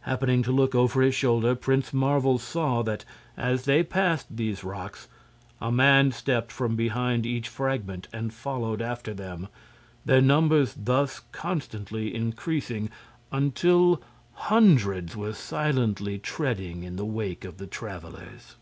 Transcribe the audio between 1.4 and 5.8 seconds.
Prince Marvel saw that as they passed these rocks a